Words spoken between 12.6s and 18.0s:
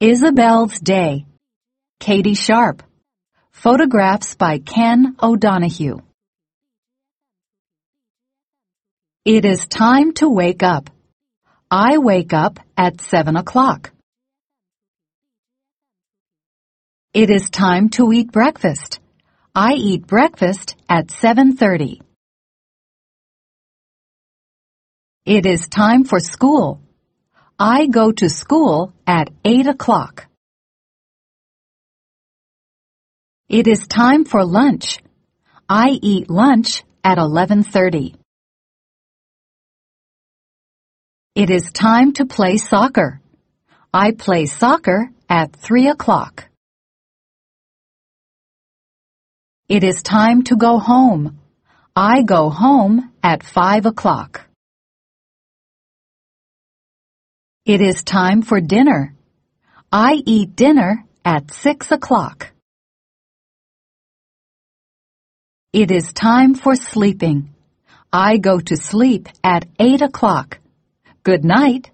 at seven o'clock. It is time